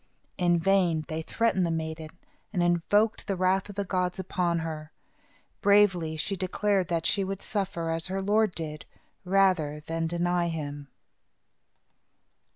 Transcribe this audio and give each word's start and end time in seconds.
In 0.39 0.57
vain 0.57 1.05
they 1.09 1.21
threatened 1.21 1.63
the 1.63 1.69
maiden, 1.69 2.09
and 2.51 2.63
invoked 2.63 3.27
the 3.27 3.35
wrath 3.35 3.69
of 3.69 3.75
the 3.75 3.83
gods 3.83 4.17
upon 4.17 4.57
her. 4.65 4.91
Bravely 5.61 6.15
she 6.17 6.35
declared 6.35 6.87
that 6.87 7.05
she 7.05 7.23
would 7.23 7.43
suffer, 7.43 7.91
as 7.91 8.07
her 8.07 8.19
Lord 8.19 8.55
did, 8.55 8.85
rather 9.23 9.81
than 9.85 10.07
deny 10.07 10.47
him. 10.47 10.87